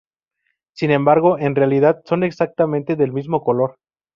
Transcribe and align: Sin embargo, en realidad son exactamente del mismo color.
Sin 0.73 0.89
embargo, 0.89 1.37
en 1.37 1.53
realidad 1.53 2.01
son 2.05 2.23
exactamente 2.23 2.95
del 2.95 3.11
mismo 3.13 3.43
color. 3.43 3.75